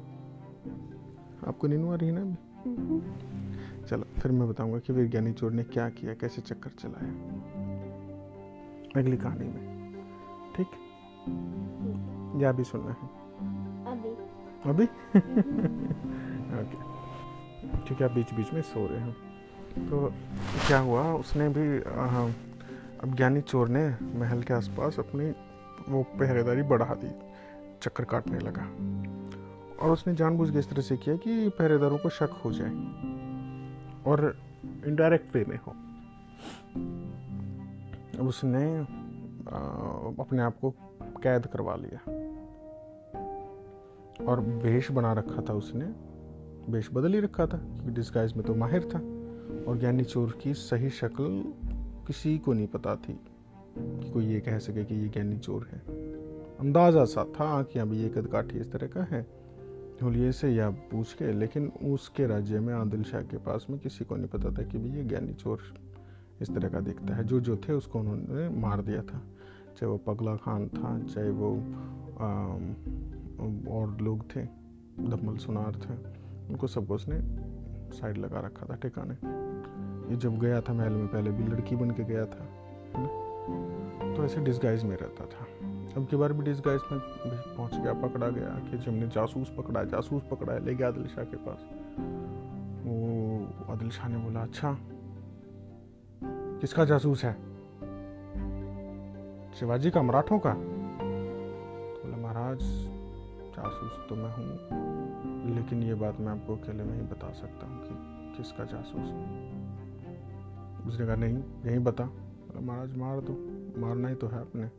आपको 1.48 1.66
नींद 1.66 1.86
आ 1.86 1.94
रही 1.94 2.08
है 2.08 2.14
ना 2.14 2.20
अभी? 2.20 2.34
हम्म। 2.70 3.84
चलो 3.84 4.02
फिर 4.02 4.32
मैं 4.32 4.48
बताऊँगा 4.48 4.78
कि 4.78 4.92
वैज्ञानी 4.92 5.32
चोर 5.32 5.52
ने 5.52 5.64
क्या 5.64 5.88
किया 5.90 6.14
कैसे 6.14 6.42
चक्कर 6.42 6.70
चलाया। 6.70 7.12
अगली 8.96 9.16
कहानी 9.16 9.44
में। 9.44 9.74
ठीक? 10.56 10.66
या 12.36 12.52
भी 12.52 12.64
सुनना 12.64 12.90
है। 12.90 13.24
अभी। 14.64 14.84
ओके 14.84 15.16
ठीक 17.78 18.02
है 18.02 18.14
बीच 18.14 18.34
बीच 18.34 18.52
में 18.52 18.62
सो 18.62 18.86
रहे 18.86 19.00
हैं। 19.00 19.16
तो 19.90 20.12
क्या 20.66 20.78
हुआ 20.78 21.12
उसने 21.12 21.48
भी 21.48 21.78
अब 23.00 23.14
ज्ञानी 23.14 23.40
चोर 23.40 23.68
ने 23.68 23.96
महल 24.18 24.42
के 24.42 24.54
आसपास 24.54 24.98
अपनी 24.98 25.34
वो 25.92 26.02
पहरेदारी 26.02 26.62
बढ़ा 26.62 26.94
दी 26.94 27.10
चक्कर 27.82 28.04
काटने 28.04 28.38
लगा। 28.38 28.68
और 29.82 29.90
उसने 29.90 30.14
जानबूझ 30.14 30.50
के 30.50 30.58
इस 30.58 30.70
तरह 30.70 30.82
से 30.82 30.96
किया 30.96 31.16
कि 31.16 31.48
पहरेदारों 31.48 31.98
को 31.98 32.08
शक 32.08 32.40
हो 32.44 32.52
जाए 32.52 32.70
और 34.06 34.38
इनडायरेक्ट 34.86 35.36
वे 35.36 35.44
में 35.48 35.56
हो। 35.56 35.74
उसने 38.28 38.78
अपने 40.22 40.42
आप 40.42 40.60
को 40.60 40.74
कैद 41.22 41.46
करवा 41.46 41.74
लिया। 41.74 42.23
और 44.28 44.40
भेष 44.40 44.90
बना 44.90 45.12
रखा 45.12 45.42
था 45.48 45.54
उसने 45.54 45.86
भेष 46.72 46.88
बदल 46.92 47.14
ही 47.14 47.20
रखा 47.20 47.46
था 47.46 47.56
क्योंकि 47.56 47.90
डिस्गाइज 47.90 48.32
में 48.32 48.46
तो 48.46 48.54
माहिर 48.54 48.88
था 48.94 48.98
और 49.68 49.78
ज्ञानी 49.78 50.04
चोर 50.04 50.38
की 50.42 50.54
सही 50.54 50.90
शक्ल 50.90 51.42
किसी 52.06 52.38
को 52.38 52.52
नहीं 52.52 52.66
पता 52.66 52.94
थी 52.96 53.18
कि 53.78 54.10
कोई 54.10 54.26
ये 54.26 54.40
कह 54.40 54.58
सके 54.58 54.84
कि 54.84 54.94
ये 54.94 55.08
ज्ञानी 55.08 55.38
चोर 55.38 55.68
है। 55.72 55.78
अंदाज़ा 56.60 57.04
सा 57.04 57.24
था 57.24 57.62
कि 57.62 57.82
भी 57.82 57.98
ये 57.98 58.08
कदकाठी 58.08 58.58
इस 58.58 58.72
तरह 58.72 58.86
का 58.86 59.02
है, 59.02 59.26
होलिये 60.02 60.32
से 60.32 60.50
या 60.50 60.70
पूछ 60.70 61.12
के, 61.12 61.32
लेकिन 61.32 61.72
उसके 61.84 62.26
राज्य 62.26 62.60
में 62.60 62.74
आदिल 62.74 63.02
शाह 63.02 63.22
के 63.22 63.36
पास 63.36 63.66
में 63.70 63.78
किसी 63.78 64.04
को 64.04 64.16
नहीं 64.16 64.28
पता 64.28 64.50
था 64.50 64.62
कि 64.62 64.78
भाई 64.78 64.90
ये 64.90 65.04
ज्ञानी 65.04 65.32
चोर 65.34 65.62
इस 66.42 66.54
तरह 66.54 66.68
का 66.68 66.80
दिखता 66.80 67.14
है। 67.14 67.24
जो 67.24 67.40
जो 67.40 67.56
थे 67.56 67.72
उसको 67.72 67.98
उन्होंने 67.98 68.48
मार 68.48 68.82
दिया 68.82 69.02
था, 69.02 69.22
चाहे 69.76 69.86
वो 69.86 69.96
पगला 69.96 70.36
खान 70.36 70.68
था, 70.68 70.98
चाहे 71.04 71.30
वो 71.30 71.50
और 73.70 73.96
लोग 74.00 74.24
थे 74.30 74.42
दमल 75.00 75.36
सुनार 75.36 75.76
थे, 75.76 75.94
उनको 76.48 76.66
सबको 76.66 76.94
उसने 76.94 77.20
साइड 77.96 78.18
लगा 78.18 78.40
रखा 78.40 78.66
था 78.66 78.74
ठिकाने। 78.76 79.14
ये 80.10 80.16
जब 80.16 80.38
गया 80.38 80.60
था 80.60 80.72
महल 80.72 80.92
में, 80.92 81.06
पहले 81.08 81.30
भी 81.30 81.44
लड़की 81.44 81.76
बन 81.76 81.90
के 81.90 82.04
गया 82.04 82.24
था 82.26 82.46
तो 84.14 84.24
ऐसे 84.24 84.40
डिस्गाइज 84.40 84.84
में 84.84 84.96
रहता 84.96 85.24
था। 85.24 85.46
अब 85.96 86.06
की 86.10 86.16
बार 86.16 86.32
भी 86.32 86.42
डिस्गाइज 86.44 86.80
में 86.92 87.00
पहुँच 87.56 87.74
गया, 87.74 87.92
पकड़ा 87.92 88.28
गया 88.28 88.50
कि 88.60 88.76
हमने 88.90 89.08
जासूस 89.08 89.52
पकड़ा 89.58 89.82
जासूस 89.84 90.22
पकड़ा 90.30 90.52
है 90.52 90.64
ले 90.64 90.74
गया 90.74 90.88
आदिल 90.88 91.06
शाह 91.06 91.24
के 91.24 91.36
पास। 91.36 91.64
वो 92.84 93.72
आदिल 93.72 93.90
शाह 93.90 94.08
ने 94.08 94.18
बोला 94.18 94.42
अच्छा 94.42 94.76
किसका 96.60 96.84
जासूस 96.84 97.24
है? 97.24 97.32
शिवाजी 99.54 99.90
का, 99.90 100.02
मराठों 100.02 100.38
का। 100.38 100.52
जासूस 103.64 104.08
तो 104.08 104.16
मैं 104.16 104.30
हूँ, 104.30 105.54
लेकिन 105.54 105.82
ये 105.82 105.94
बात 105.94 106.20
मैं 106.20 106.32
आपको 106.32 106.56
अकेले 106.56 106.84
में 106.84 106.96
ही 106.96 107.02
बता 107.02 107.32
सकता 107.32 107.66
हूँ 107.66 107.80
कि 107.84 107.94
किसका 108.36 108.64
जासूस 108.64 109.08
उसने 110.86 111.06
कहा, 111.06 111.16
नहीं, 111.16 111.38
यही 111.66 111.78
बता। 111.78 112.04
महाराज, 112.60 112.96
मार 112.96 113.20
दो, 113.20 113.32
मारना 113.80 114.08
ही 114.08 114.14
तो 114.14 114.26
है 114.26 114.40
अपने। 114.40 114.70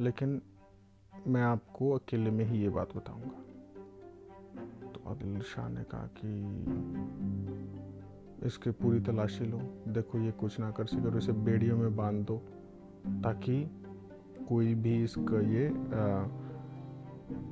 लेकिन 0.00 0.42
मैं 1.26 1.42
आपको 1.42 1.90
अकेले 1.90 2.30
में 2.30 2.44
ही 2.44 2.58
ये 2.58 2.68
बात 2.68 2.96
बताऊँगा। 2.96 3.42
तो 4.88 5.10
आदिल 5.10 5.40
शाह 5.40 5.68
ने 5.68 5.82
कहा 5.82 6.08
कि 6.24 6.30
इसकी 8.46 8.70
पूरी 8.70 9.00
तलाशी 9.00 9.44
लो। 9.44 9.58
देखो, 9.88 10.18
ये 10.18 10.30
कुछ 10.30 10.60
ना 10.60 10.70
कर 10.70 10.86
सके 10.86 11.06
और 11.06 11.18
इसे 11.18 11.32
बेड़ियों 11.32 11.78
में 11.78 11.96
बाँध 11.96 12.26
दो, 12.26 12.36
ताकि 13.06 13.70
कोई 14.48 14.74
भी 14.74 15.04
इसका 15.04 15.40
ये 15.40 15.68
आ, 15.68 16.26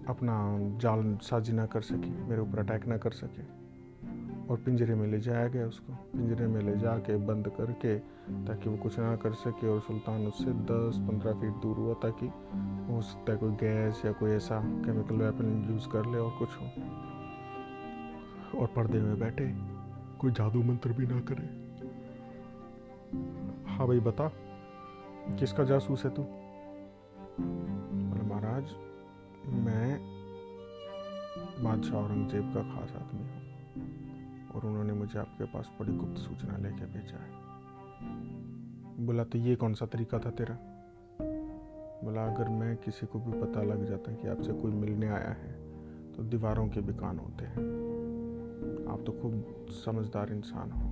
अपना 0.08 0.34
जाल 0.78 1.16
साजी 1.22 1.52
ना 1.52 1.66
कर 1.66 1.80
सके 1.80 2.10
मेरे 2.10 2.40
ऊपर 2.42 2.58
अटैक 2.58 2.86
ना 2.86 2.96
कर 2.96 3.10
सके। 3.10 3.56
और 4.46 4.56
पिंजरे 4.56 4.94
में 4.94 5.06
ले 5.08 5.20
जाया 5.20 5.48
गया 5.48 5.66
उसको। 5.66 5.92
पिंजरे 5.92 6.46
में 6.46 6.60
ले 6.60 6.76
जाके 6.76 7.16
बंद 7.16 7.48
करके 7.48 7.98
ताकि 8.46 8.68
वो 8.68 8.76
कुछ 8.76 8.98
ना 8.98 9.16
कर 9.16 9.32
सके 9.32 9.68
और 9.68 9.80
सुल्तान 9.80 10.26
उससे 10.26 10.44
10-15 10.44 11.32
फीट 11.32 11.52
दूर 11.52 11.76
हुआ 11.76 11.94
ताकि 11.94 12.26
हो 12.92 13.02
सकता 13.02 13.32
है 13.32 13.38
कोई 13.38 13.50
गैस 13.50 14.02
या 14.04 14.12
कोई 14.12 14.30
ऐसा 14.30 14.60
केमिकल 14.60 15.14
वेपन 15.14 15.68
यूज़ 15.70 15.88
कर 15.88 16.06
ले 16.06 16.18
और 16.18 16.30
कुछ 16.38 16.48
हो। 16.48 16.66
और 18.60 18.66
पर्दे 18.66 18.98
में 18.98 19.18
बैठे 19.18 19.54
कोई 20.18 20.30
जादू 20.30 20.62
मंत्र 20.62 20.92
भी 20.92 21.06
ना 21.06 21.20
करे। 21.20 21.66
हाँ 23.70 23.86
भाई 23.86 24.00
बता 24.00 24.32
किसका 25.28 25.64
जासूस 25.64 26.04
है 26.04 26.10
तू? 26.10 26.22
महाराज, 27.40 28.64
मैं 29.48 30.00
बादशाह 31.64 32.00
औरंगज़ेब 32.00 32.54
का 32.54 32.62
खास 32.62 32.92
आदमी 32.92 33.22
हूँ 33.22 33.40
और 34.50 34.66
उन्होंने 34.66 34.92
मुझे 34.92 35.18
आपके 35.18 35.44
पास 35.44 35.70
बड़ी 35.80 35.96
गुप्त 35.96 36.18
सूचना 36.18 36.56
लेके 36.56 36.86
भेजा 36.86 37.16
है। 37.16 37.30
बोला 39.06 39.24
तो 39.24 39.38
ये 39.38 39.56
कौन 39.56 39.74
सा 39.74 39.86
तरीका 39.86 40.18
था 40.18 40.30
तेरा? 40.30 40.58
बोला, 42.04 42.24
अगर 42.24 42.48
मैं 42.48 42.76
किसी 42.76 43.06
को 43.06 43.18
भी 43.18 43.40
पता 43.40 43.62
लग 43.62 43.84
जाता 43.84 44.12
कि 44.12 44.28
आपसे 44.28 44.52
कोई 44.52 44.72
मिलने 44.72 45.08
आया 45.08 45.30
है 45.30 45.52
तो 46.12 46.22
दीवारों 46.22 46.68
के 46.68 46.80
भी 46.80 46.92
कान 46.92 47.18
होते 47.18 47.44
हैं। 47.44 47.58
आप 48.88 49.04
तो 49.06 49.12
खूब 49.12 49.66
समझदार 49.70 50.32
इंसान 50.32 50.70
हो। 50.70 50.86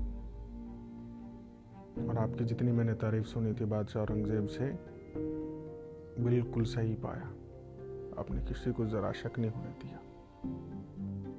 और 2.09 2.19
आपकी 2.19 2.45
जितनी 2.45 2.73
मैंने 2.73 2.95
तारीफ़ 2.95 3.27
सुनी 3.27 3.53
थी 3.53 3.65
बादशाह 3.65 4.03
औरंगज़ेब 4.03 4.47
से 4.47 4.95
बिल्कुल 6.19 6.65
सही 6.65 6.95
पाया। 6.95 7.27
आपने 8.21 8.43
किसी 8.43 8.73
को 8.73 8.87
ज़रा 8.87 9.13
शक 9.13 9.39
नहीं 9.39 9.51
होने 9.51 9.69
दिया। 9.69 9.99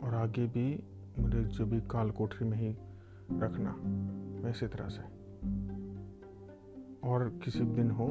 और 0.08 0.16
आगे 0.16 0.46
भी 0.46 0.84
मुझे 1.20 1.44
जो 1.44 1.66
भी 1.66 1.82
काल 1.82 2.12
कोठरी 2.12 2.48
में 2.48 2.58
ही 2.58 2.70
रखना 3.40 3.76
वैसी 4.48 4.68
तरह 4.68 4.88
से। 4.88 5.02
और 7.10 7.40
किसी 7.44 7.60
दिन 7.60 7.92
हो 7.92 8.08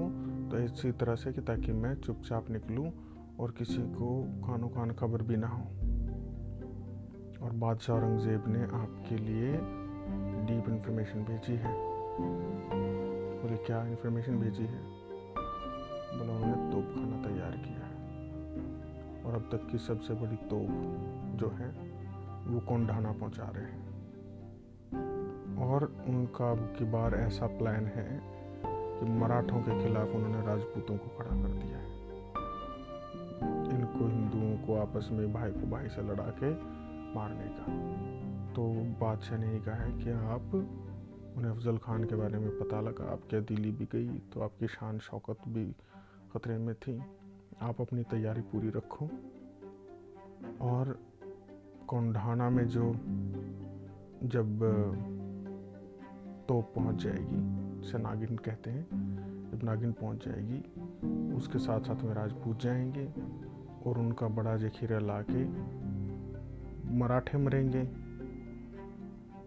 तो 0.50 0.59
इसी 0.59 0.92
तरह 0.92 1.14
से 1.14 1.33
कि 1.33 1.40
ताकि 1.40 1.73
मैं 1.73 1.94
चुपचाप 1.94 2.50
निकलूं 2.50 2.90
और 3.40 3.50
किसी 3.50 3.83
को 3.83 4.23
कानो 4.23 4.68
कान 4.68 4.90
खबर 4.90 5.23
भी 5.23 5.37
ना 5.37 5.49
हो। 5.49 5.64
और 7.47 7.52
बादशाह 7.52 7.97
औरंगज़ेब 7.97 8.44
ने 8.49 8.62
आपके 8.62 9.16
लिए 9.16 9.52
डीप 10.47 10.68
इंफॉर्मेशन 10.68 11.25
भेजी 11.25 11.52
है। 11.52 11.75
बोले 13.42 13.56
क्या 13.56 13.87
इंफॉर्मेशन 13.87 14.38
भेजी 14.38 14.64
है? 14.64 15.04
बोला 16.18 16.33
उन्होंने 16.33 16.73
तोप 16.73 16.94
खाना 16.94 17.28
तैयार 17.28 17.50
किया 17.50 17.87
है। 17.87 17.94
और 19.23 19.35
अब 19.35 19.49
तक 19.52 19.68
की 19.73 19.78
सबसे 19.78 20.14
बड़ी 20.14 20.37
तोप 20.37 20.68
जो 21.38 21.49
है, 21.49 21.94
वो 22.47 22.61
कौन 22.61 22.87
ढाना 22.87 23.12
पहुँचा 23.12 23.52
रहे 23.56 23.64
हैं? 23.64 23.85
और 25.56 26.04
उनका 26.09 26.54
की 26.54 26.85
बार 26.85 27.14
ऐसा 27.14 27.47
प्लान 27.47 27.87
है 27.87 28.21
कि 28.66 29.06
मराठों 29.06 29.61
के 29.61 29.85
खिलाफ 29.85 30.09
उन्होंने 30.09 30.47
राजपूतों 30.47 30.97
को 30.97 31.16
खड़ा 31.18 31.42
कर 31.42 31.49
दिया 31.49 31.78
है। 31.78 31.94
इनको 33.78 34.06
हिंदुओं 34.09 34.66
को 34.66 34.80
आपस 34.80 35.09
में 35.12 35.33
भाई 35.33 35.50
को 35.50 35.66
भाई 35.71 35.88
से 35.88 36.02
लड़ा 36.02 36.33
के 36.42 36.50
मारने 37.14 37.47
का। 37.47 37.64
तो 38.52 38.62
बादशाह 39.00 39.38
ने 39.38 39.61
कहा 39.61 39.75
है 39.75 39.92
कि 39.92 40.11
आप, 40.11 40.54
उन्हें 41.37 41.52
अफजल 41.52 41.78
खान 41.78 42.04
के 42.04 42.14
बारे 42.14 42.38
में 42.38 42.59
पता 42.59 42.80
लगा, 42.80 43.12
आपकी 43.12 43.40
दिल्ली 43.40 43.71
भी 43.71 43.88
गई 43.92 44.18
तो 44.18 44.40
आपकी 44.40 44.66
शान, 44.66 44.99
शौकत 44.99 45.37
भी 45.49 45.75
ख़तरे 46.35 46.59
में 46.59 46.75
थी। 46.75 47.03
आप 47.62 47.81
अपनी 47.81 48.03
तैयारी 48.03 48.41
पूरी 48.41 48.69
रखो। 48.69 49.09
और 50.61 50.99
कोंढाना 51.88 52.50
में 52.50 52.69
जो 52.69 52.93
जब 54.23 54.59
तोप 56.49 56.73
पहुँच 56.75 56.97
जाएगी, 57.03 57.37
जिसे 57.81 57.99
नागिन 57.99 58.37
कहते 58.37 58.71
हैं, 58.71 58.88
जब 59.50 59.64
नागिन 59.64 59.93
पहुँच 59.93 60.25
जाएगी, 60.25 60.61
उसके 61.35 61.59
साथ 61.59 61.81
साथ 61.81 62.03
में 62.03 62.14
राजपूत 62.14 62.61
जाएँगे 62.61 63.12
और 63.87 63.99
उनका 63.99 64.29
बड़ा 64.29 64.57
जखीरा 64.57 64.99
ला 64.99 65.25
के 65.31 65.45
मराठे 66.95 67.38
मरेंगे। 67.38 67.85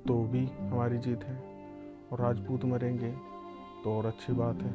तो 0.07 0.23
भी 0.23 0.45
हमारी 0.45 0.97
जीत 0.97 1.23
है 1.23 1.37
और 2.11 2.21
राजपूत 2.21 2.65
मरेंगे 2.65 3.11
तो 3.83 3.97
और 3.97 4.05
अच्छी 4.05 4.33
बात 4.33 4.55
है। 4.55 4.71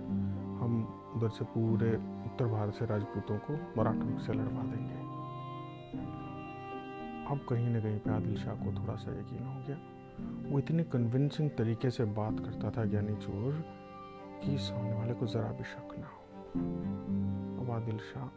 हम 0.59 0.99
उधर 1.17 1.29
से 1.29 1.45
पूरे 1.45 1.97
उत्तर 1.97 2.47
भारत 2.47 2.75
से 2.75 2.87
राजपूतों 2.87 3.39
को 3.39 3.53
मराठों 3.79 4.19
से 4.19 4.33
लड़वा 4.33 4.63
देंगे। 4.63 5.03
अब 7.27 7.47
कहीं 7.49 7.69
ना 7.69 7.81
कहीं 7.81 7.99
पे 7.99 8.11
आदिल 8.11 8.37
शाह 8.37 8.55
को 8.55 8.83
थोड़ा 8.83 8.95
सा 8.95 9.13
यकीन 9.13 9.47
हो 9.47 9.65
गया। 9.67 9.79
वो 10.53 10.59
इतनी 10.59 10.85
कन्विंसिंग 10.85 11.51
तरीके 11.51 11.91
से 11.91 12.05
बात 12.05 12.41
करता 12.41 12.71
था 12.71 12.85
ज्ञानी 12.85 13.15
चोर 13.15 13.65
कि 14.45 14.59
सामने 14.59 14.95
वाले 14.95 15.15
को 15.15 15.27
ज़रा 15.27 15.53
भी 15.53 15.65
शक 15.65 15.99
ना 15.99 16.07
हो। 16.07 16.23
अब 17.65 17.71
आदिल 17.71 17.99
शाह 17.99 18.29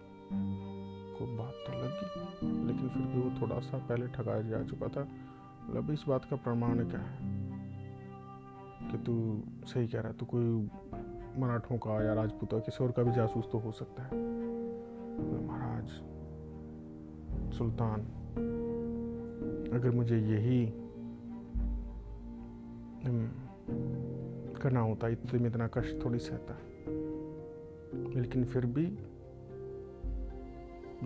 को 1.17 1.37
बात 1.37 1.53
तो 1.67 1.73
लगी 1.73 2.67
लेकिन 2.67 2.89
फिर 2.89 3.01
भी 3.01 3.21
वो 3.21 3.41
थोड़ा 3.41 3.59
सा 3.59 3.77
पहले 3.77 4.07
ठगाया 4.07 4.41
जा 4.41 4.63
चुका 4.63 4.87
था। 4.87 5.07
मतलब 5.65 5.91
इस 5.91 6.05
बात 6.07 6.25
का 6.25 6.35
प्रमाण 6.35 6.89
क्या 6.89 6.99
है? 6.99 7.17
कि 8.91 8.97
तू 8.97 9.43
सही 9.65 9.87
कह 9.87 9.99
रहा 9.99 10.07
है 10.07 10.17
तू 10.17 10.25
कोई 10.25 10.69
मराठों 11.37 11.77
का 11.77 12.03
या 12.03 12.13
राजपूत 12.13 12.65
किसी 12.65 12.83
और 12.83 12.91
का 12.91 13.03
भी 13.03 13.11
जासूस 13.11 13.51
तो 13.51 13.57
हो 13.57 13.71
सकता 13.71 14.03
है। 14.03 14.11
महाराज, 15.47 15.87
सुल्तान, 17.53 18.01
अगर 19.73 19.91
मुझे 19.91 20.17
यही 20.17 20.65
करना 24.61 24.79
होता, 24.79 25.07
इतने 25.07 25.39
में 25.39 25.49
इतना 25.49 25.67
कष्ट 25.67 26.05
थोड़ी 26.05 26.19
सहता। 26.19 26.57
लेकिन 28.19 28.45
फिर 28.45 28.65
भी, 28.65 28.97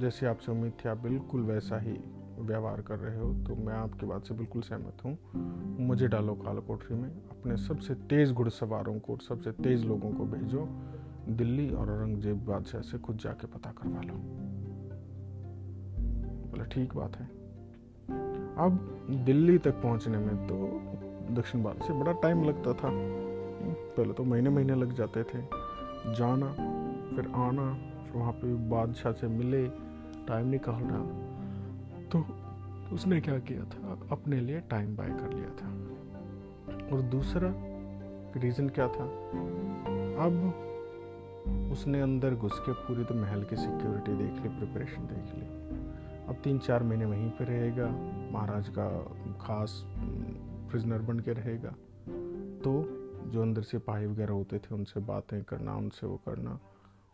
जैसे 0.02 0.26
आपसे 0.26 0.52
उम्मीद 0.52 0.72
थी, 0.72 0.90
आप 0.90 0.98
बिल्कुल 0.98 1.42
वैसा 1.42 1.80
ही 1.80 2.00
व्यवहार 2.39 2.81
कर 2.81 3.00
रहे 3.00 3.19
हो 3.19 3.34
तो 3.34 3.55
मैं 3.55 3.74
आपकी 3.74 4.05
बात 4.05 4.25
से 4.25 4.34
बिल्कुल 4.34 4.62
सहमत 4.62 5.05
हूँ। 5.05 5.17
मुझे 5.79 6.08
डालो 6.08 6.34
काल 6.34 6.60
कोठरी 6.60 6.98
में, 6.98 7.10
अपने 7.10 7.58
सबसे 7.58 7.93
तेज़ 7.93 8.34
घुड़सवारों 8.34 9.00
को 9.00 9.17
सबसे 9.17 9.51
तेज़ 9.51 9.86
लोगों 9.86 10.12
को 10.12 10.25
भेजो। 10.25 10.67
दिल्ली 11.29 11.69
और 11.69 11.91
औरंगज़ेब 11.91 12.46
बादशाह 12.46 12.81
से 12.81 12.98
खुद 12.98 13.17
जाके 13.17 13.48
पता 13.48 13.72
करवा 13.72 14.01
लो। 14.01 14.13
बोले, 16.50 16.63
ठीक 16.63 16.96
बात 16.96 17.15
है। 17.15 17.25
अब 18.55 19.00
दिल्ली 19.25 19.58
तक 19.58 19.72
पहुँचने 19.72 20.17
में 20.17 20.48
तो 20.48 20.55
दक्षिण 21.36 21.63
भारत 21.63 21.84
से 21.84 21.93
बड़ा 21.93 22.12
टाइम 22.12 22.43
लगता 22.43 22.74
था। 22.74 22.89
पहले 23.98 24.13
तो 24.13 24.24
महीने 24.24 24.50
महीने 24.50 24.75
लग 24.75 24.93
जाते 24.93 25.24
थे। 25.24 25.41
जाना, 26.15 26.51
फिर 27.15 27.31
आना, 27.36 27.74
फिर 27.74 28.22
वहाँ 28.22 28.31
पे 28.31 28.69
बादशाह 28.69 29.12
से 29.12 29.27
मिले, 29.27 29.67
टाइम 30.27 30.48
निकालना। 30.48 31.29
तो 32.12 32.25
उसने 32.96 33.22
क्या 33.22 33.39
किया 33.39 33.63
था? 33.63 34.00
अपने 34.12 34.39
लिए 34.39 34.60
टाइम 34.60 34.96
बाय 34.96 35.10
कर 35.10 35.34
लिया 35.34 35.50
था। 35.50 35.80
और 36.96 37.01
दूसरा 37.01 37.54
रीज़न 38.39 38.70
क्या 38.70 38.88
था? 38.88 39.04
अब 40.25 40.66
उसने 41.72 42.01
अंदर 42.01 42.36
घुस 42.36 42.60
के 42.60 42.72
पूरी 42.72 43.04
तो 43.04 43.13
महल 43.13 43.44
की 43.44 43.56
सिक्योरिटी 43.56 44.18
देख 44.18 44.34
ली 44.34 44.50
प्रिपरेशन 44.50 45.01
देख 45.01 45.36
ली। 45.36 45.46
अब 46.28 46.36
तीन 46.44 46.60
चार 46.60 46.84
महीने 46.84 47.06
वहीं 47.06 47.30
पर 47.30 47.46
रहेगा, 47.46 47.88
महाराज 48.32 48.70
का 48.70 49.16
खास 49.42 49.84
प्रिजनर 50.72 51.00
बन 51.00 51.20
के 51.20 51.34
रहेगा। 51.34 51.70
तो 52.63 52.96
जो 53.30 53.42
अंदर 53.42 53.62
सिपाही 53.62 54.06
वगैरह 54.06 54.34
होते 54.34 54.60
थे, 54.60 54.75
उनसे 54.75 55.00
बातें 55.00 55.44
करना, 55.44 55.75
उनसे 55.75 56.08
वो 56.08 56.18
करना, 56.18 56.60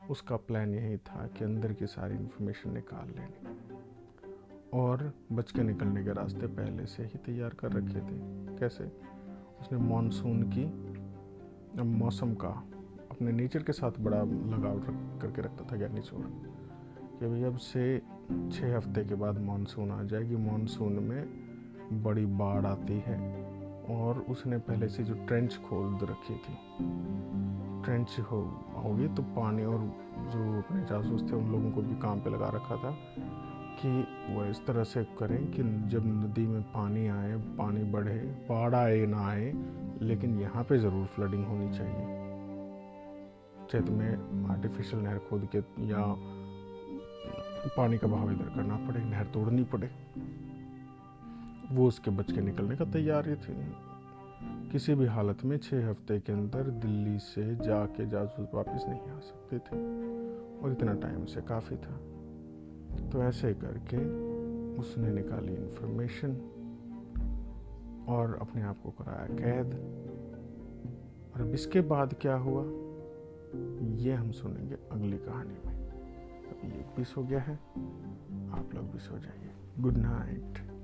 उसका 0.10 0.36
प्लान 0.36 0.74
यही 0.74 0.98
था 0.98 1.28
कि 1.28 1.44
अंदर 1.44 1.74
की 1.74 1.88
सारी 1.88 2.16
इन्फॉर्मेशन 2.16 2.74
निकाल 2.74 3.08
लेनी। 3.08 3.55
और 4.76 5.12
बच 5.32 5.52
के 5.52 5.64
निकलने 5.64 6.04
के 6.04 6.14
रास्ते 6.14 6.48
पहले 6.48 6.86
से 6.86 7.04
ही 7.04 7.18
तैयार 7.26 7.54
कर 7.60 7.72
रखे 7.72 8.00
थे। 8.00 8.58
कैसे? 8.58 8.84
उसने 9.62 9.78
मानसून 9.80 10.44
की 10.50 10.66
मौसम 11.82 12.34
का 12.34 12.48
अपने 13.12 13.32
नेचर 13.32 13.64
के 13.64 13.74
साथ 13.74 14.00
बड़ा 14.00 14.18
लगाव 14.18 14.78
रख 14.80 15.22
करके 15.22 15.42
रखता 15.42 15.66
था 15.72 15.78
ज्ञानी 15.78 16.02
चोर 16.02 16.26
कि 17.20 17.28
भाई 17.28 17.44
अब 17.44 17.58
से 17.58 18.02
छः 18.52 18.76
हफ़्ते 18.78 19.04
के 19.06 19.16
बाद 19.16 19.40
मानसून 19.42 19.92
आ 19.92 20.02
जाएगी। 20.04 20.36
मानसून 20.36 20.94
में 21.04 22.04
बड़ी 22.04 22.26
बाढ़ 22.26 22.66
आती 22.66 23.00
है 23.06 23.18
और 23.90 24.20
उसने 24.30 24.58
पहले 24.58 24.88
से 24.88 25.04
जो 25.04 25.14
ट्रेंच 25.28 25.58
खोल 25.60 25.98
रखी 26.04 26.36
थी 26.36 26.58
ट्रेंच 27.86 28.20
हो, 28.22 28.40
होगी 28.78 29.08
तो 29.08 29.24
पानी 29.36 29.64
और 29.64 29.80
जो 30.34 30.42
अपने 30.60 30.82
जासूस 30.84 31.22
थे 31.22 31.36
उन 31.36 31.52
लोगों 31.52 31.72
को 31.72 31.82
भी 31.82 31.96
काम 31.96 32.20
पे 32.20 32.30
लगा 32.30 32.50
रखा 32.50 32.76
था। 32.76 32.92
कि 33.82 34.08
वो 34.34 34.46
इस 34.46 34.66
तरह 34.66 34.84
से 34.84 35.04
करें 35.04 35.52
कि 35.52 35.64
जब 35.64 36.04
नदी 36.06 36.48
में 36.48 36.62
पानी 36.62 37.08
आए, 37.08 37.38
पानी 37.38 37.84
बढ़े, 37.84 38.18
बाढ़ 38.20 38.76
आए, 38.76 39.06
ना 39.06 39.28
आए, 39.28 39.54
लेकिन 40.02 40.40
यहाँ 40.40 40.64
पे 40.64 40.78
ज़रूर 40.78 41.06
फ्लडिंग 41.06 41.46
होनी 41.46 41.78
चाहिए। 41.78 42.26
चाहे 43.72 43.96
में 43.96 44.50
आर्टिफिशियल 44.50 45.04
नहर 45.04 45.18
खोद 45.18 45.48
के 45.56 45.58
या 45.88 46.16
पानी 47.78 47.98
का 47.98 48.08
बहाव 48.08 48.32
इधर 48.32 48.46
करना 48.46 48.76
पड़े, 48.76 49.04
नहर 49.04 49.26
तोड़नी 49.26 49.64
पड़े। 49.64 49.90
वो 51.72 51.88
उसके 51.88 52.12
बच 52.12 52.32
के 52.32 52.42
निकलने 52.42 52.76
का 52.76 52.86
तैयारी 52.86 53.36
थी। 53.36 53.74
किसी 54.72 54.96
भी 54.96 55.06
हालत 55.06 55.46
में 55.46 55.58
छः 55.58 55.90
हफ़्ते 55.90 56.20
के 56.20 56.34
अंदर 56.34 56.64
दिल्ली 56.64 57.20
से 57.20 57.56
जाके 57.56 58.10
जासूस 58.10 58.48
वापस 58.54 58.86
नहीं 58.90 59.12
आ 59.12 59.20
सकते 59.20 59.60
थे। 59.60 59.78
और 60.60 60.72
इतना 60.72 60.94
टाइम 60.94 61.26
से 61.26 61.42
काफ़ी 61.42 61.78
था। 61.78 62.15
तो 63.12 63.24
ऐसे 63.24 63.54
करके 63.54 63.98
उसने 64.78 65.12
निकाली 65.12 65.54
इन्फॉर्मेशन 65.54 66.32
और 68.10 68.38
अपने 68.42 68.62
आप 68.62 68.78
को 68.84 68.90
कराया 68.90 69.28
कैद। 69.32 69.74
और 71.36 71.42
अब 71.42 71.54
इसके 71.54 71.82
बाद 71.82 72.14
क्या 72.22 72.36
हुआ? 72.36 72.64
ये 73.82 74.14
हम 74.14 74.32
सुनेंगे 74.32 74.76
अगली 74.92 75.18
कहानी 75.18 75.68
में। 75.68 75.88
अभी 76.48 76.80
एक 76.80 76.86
भी 76.98 77.04
हो 77.18 77.24
गया 77.24 77.40
है। 77.40 77.56
आप 78.52 78.70
लोग 78.76 78.92
भी 78.92 79.00
सो 79.00 79.18
जाइए। 79.18 79.52
Good 79.80 79.98
night 79.98 80.76